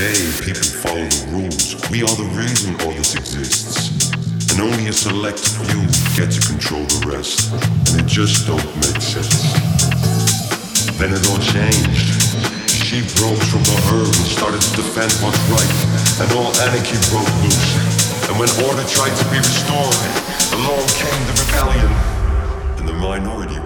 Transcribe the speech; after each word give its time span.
Today, 0.00 0.32
people 0.40 0.64
follow 0.80 1.04
the 1.12 1.28
rules. 1.28 1.76
We 1.92 2.00
are 2.00 2.16
the 2.16 2.24
reason 2.32 2.72
all 2.80 2.96
this 2.96 3.12
exists. 3.20 4.08
And 4.48 4.64
only 4.64 4.88
a 4.88 4.96
select 4.96 5.44
few 5.44 5.84
get 6.16 6.32
to 6.32 6.40
control 6.40 6.88
the 6.88 7.12
rest. 7.12 7.52
And 7.92 8.00
it 8.00 8.08
just 8.08 8.48
don't 8.48 8.64
make 8.80 8.96
sense. 8.96 9.44
Then 10.96 11.12
it 11.12 11.20
all 11.28 11.36
changed. 11.52 12.16
She 12.80 13.04
broke 13.20 13.44
from 13.52 13.60
the 13.68 13.76
herd 13.92 14.08
and 14.08 14.24
started 14.24 14.64
to 14.64 14.72
defend 14.80 15.12
what's 15.20 15.36
right. 15.52 15.74
And 16.24 16.32
all 16.32 16.48
anarchy 16.64 16.96
broke 17.12 17.28
loose. 17.44 17.68
And 18.24 18.40
when 18.40 18.48
order 18.64 18.88
tried 18.88 19.12
to 19.12 19.24
be 19.28 19.36
restored, 19.36 20.00
along 20.56 20.80
came 20.96 21.20
the 21.28 21.36
rebellion. 21.44 21.92
And 22.80 22.88
the 22.88 22.96
minority 22.96 23.60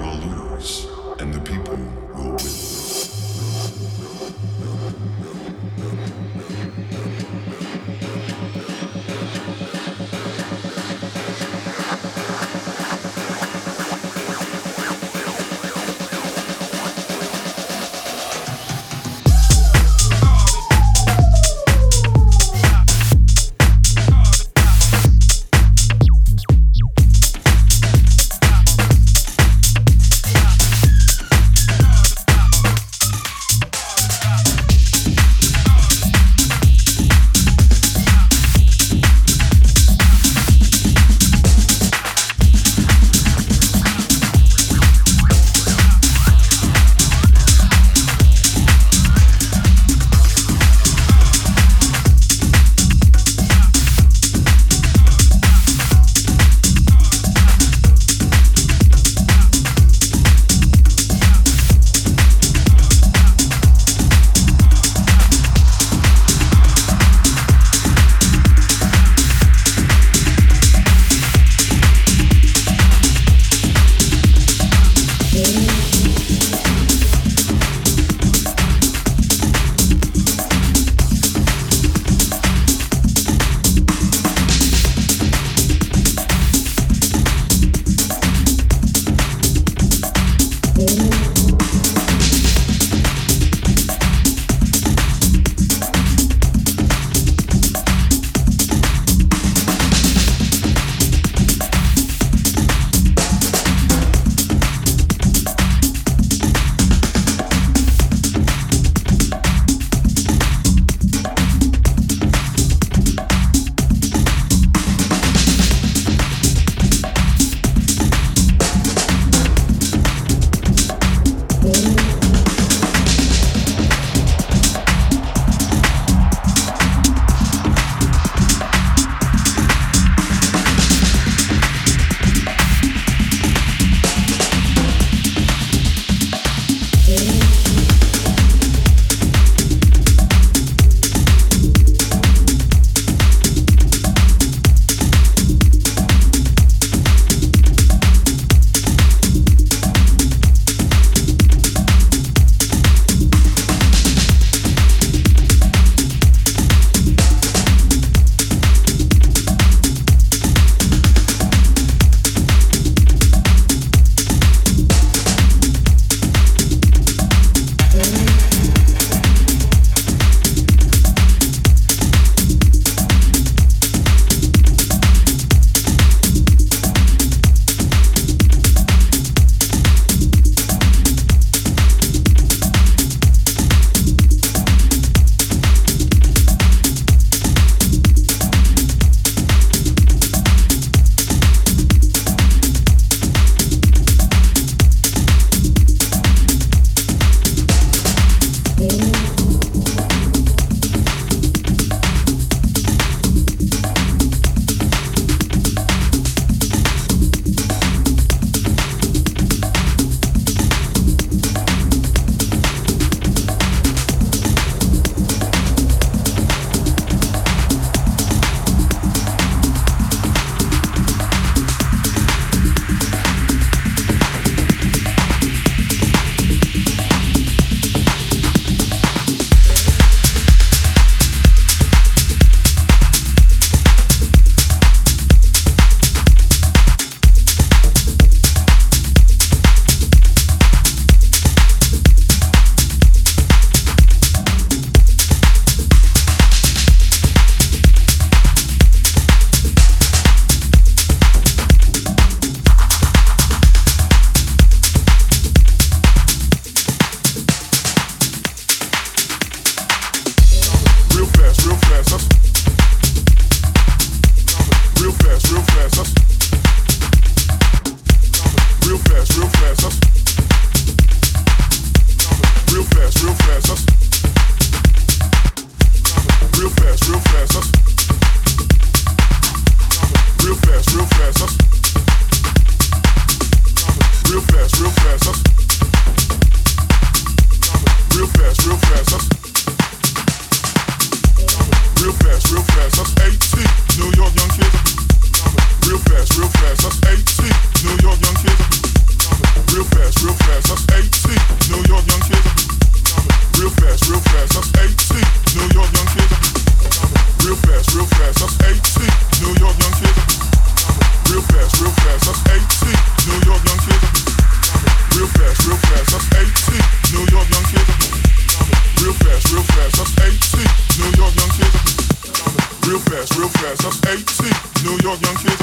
real 323.44 323.52
fast, 323.60 323.82
that's 323.84 324.00
AC, 324.08 324.40
New 324.88 324.96
York 325.04 325.20
young 325.20 325.36
kid. 325.36 325.58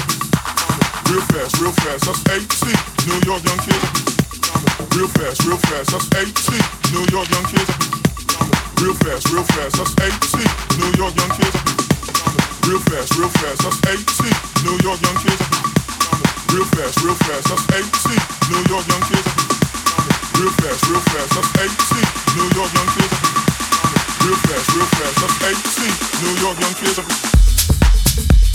Real 1.10 1.26
fast, 1.34 1.58
real 1.58 1.74
fast, 1.82 2.06
that's 2.06 2.22
AC, 2.30 2.62
New 3.10 3.18
York 3.26 3.42
young 3.42 3.58
kid. 3.66 3.82
Real 4.94 5.10
fast, 5.18 5.42
real 5.50 5.58
fast, 5.58 5.90
that's 5.90 6.06
AC, 6.14 6.62
New 6.94 7.02
York 7.10 7.26
young 7.34 7.48
kid. 7.50 7.66
Real 8.78 8.94
fast, 9.02 9.26
real 9.34 9.42
fast, 9.50 9.82
that's 9.82 9.98
AC, 9.98 10.46
New 10.78 10.94
York 10.94 11.16
young 11.18 11.34
kid. 11.42 11.54
Real 12.70 12.82
fast, 12.86 13.18
real 13.18 13.34
fast, 13.42 13.62
that's 13.66 13.82
AC, 13.90 14.30
New 14.62 14.78
York 14.86 15.02
young 15.02 15.18
kid. 15.26 15.42
Real 16.54 16.66
fast, 16.78 17.02
real 17.02 17.18
fast, 17.18 17.50
that's 17.50 17.66
AC, 17.82 18.06
New 18.54 18.62
York 18.70 18.86
young 18.86 19.06
kid. 19.10 19.26
Real 20.38 20.54
fast, 20.54 20.86
real 20.86 21.02
fast, 21.10 21.34
that's 21.34 21.50
AC, 21.66 21.90
New 22.38 22.48
York 22.54 22.72
young 22.78 22.92
kid. 22.94 23.12
Real 24.22 24.38
fast, 24.46 24.70
real 24.70 24.86
fast, 24.86 25.18
that's 25.18 25.38
AC, 25.50 25.78
New 26.22 26.34
York 26.46 26.60
young 26.62 26.76
kids 26.78 27.31
thank 28.14 28.42
you 28.46 28.51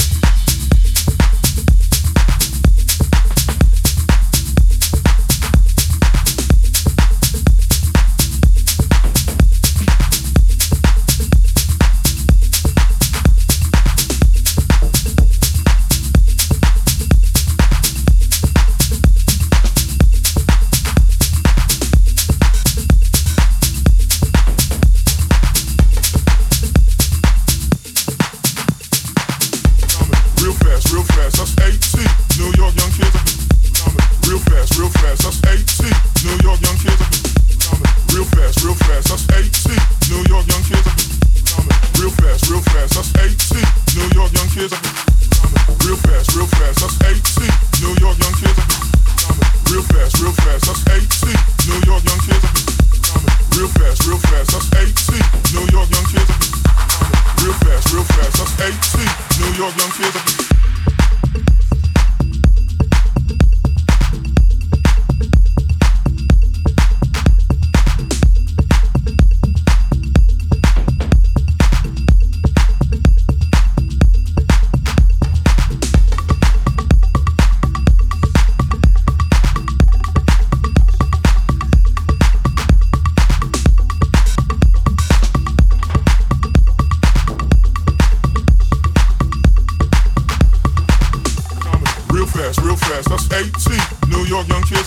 fast, 92.52 92.60
real 92.64 92.76
fast. 92.76 93.08
That's 93.08 93.26
AT, 93.32 94.08
New 94.08 94.22
York 94.26 94.46
young 94.46 94.62
kids. 94.62 94.86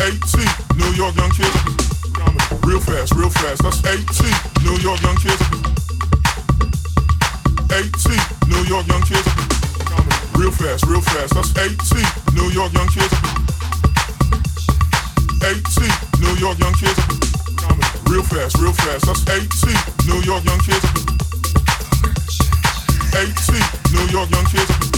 AT, 0.00 0.34
New 0.76 0.90
York 0.96 1.14
young 1.16 1.30
kids. 1.30 1.56
Real 2.64 2.80
fast, 2.80 3.12
real 3.14 3.28
fast. 3.28 3.62
That's 3.62 3.84
AT, 3.84 4.20
New 4.64 4.76
York 4.80 5.00
young 5.02 5.16
kids. 5.16 5.42
AT, 7.76 8.04
New 8.48 8.62
York 8.72 8.86
young 8.88 9.02
kids. 9.02 9.28
Real 10.38 10.52
fast, 10.52 10.86
real 10.86 11.02
fast. 11.02 11.34
That's 11.34 11.52
AT, 11.60 11.92
New 12.32 12.48
York 12.48 12.72
young 12.72 12.88
kids. 12.88 13.12
AT, 15.44 15.76
New 16.20 16.34
York 16.40 16.58
young 16.58 16.74
kids. 16.74 17.00
Real 18.08 18.22
fast, 18.22 18.56
real 18.56 18.72
fast. 18.72 19.04
That's 19.04 19.28
AT, 19.28 20.06
New 20.06 20.20
York 20.24 20.44
young 20.44 20.60
kids. 20.60 20.84
AT, 23.12 23.48
New 23.92 24.06
York 24.12 24.30
young 24.30 24.46
kids. 24.46 24.97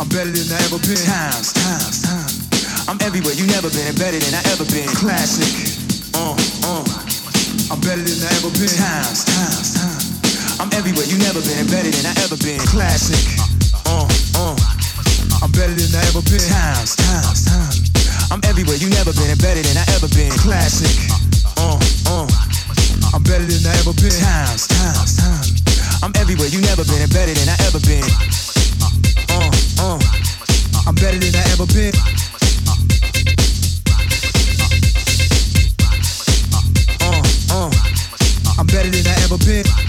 I'm 0.00 0.08
better 0.08 0.32
than 0.32 0.48
I 0.48 0.56
ever 0.64 0.80
been. 0.80 0.96
Times, 0.96 1.52
times, 1.52 2.00
times. 2.00 2.88
I'm 2.88 2.96
everywhere 3.04 3.36
you 3.36 3.44
never 3.52 3.68
been, 3.68 3.92
better 4.00 4.16
than 4.16 4.32
I 4.32 4.40
ever 4.48 4.64
been. 4.64 4.88
Classic. 4.96 5.44
Uh, 6.16 6.32
uh. 6.64 6.88
I'm 7.68 7.80
better 7.84 8.00
than 8.00 8.16
I 8.24 8.32
ever 8.40 8.48
been. 8.56 8.72
Times, 8.72 9.28
times, 9.28 9.76
times. 9.76 10.56
I'm 10.56 10.72
everywhere 10.72 11.04
you 11.04 11.20
never 11.20 11.44
been, 11.44 11.68
better 11.68 11.92
than 11.92 12.08
I 12.08 12.16
ever 12.24 12.40
been. 12.40 12.64
Classic. 12.64 13.20
Uh, 13.84 14.08
uh. 14.40 14.56
I'm 15.44 15.52
better 15.52 15.76
than 15.76 15.92
I 15.92 16.02
ever 16.08 16.24
been. 16.24 16.40
Times, 16.40 16.96
times, 16.96 17.44
times. 17.44 17.76
I'm 18.32 18.40
everywhere 18.48 18.80
you 18.80 18.88
never 18.88 19.12
been, 19.12 19.36
better 27.08 27.34
than 27.34 27.48
I 27.48 27.56
ever 27.66 27.80
been. 27.80 28.04
Uh, 29.30 29.50
uh. 29.80 29.98
I'm 30.86 30.94
better 30.94 31.18
than 31.18 31.34
I 31.34 31.44
ever 31.52 31.66
been. 31.66 31.92
Uh, 37.00 37.22
uh. 37.50 37.70
I'm 38.58 38.66
better 38.66 38.90
than 38.90 39.06
I 39.06 39.14
ever 39.24 39.38
been. 39.38 39.87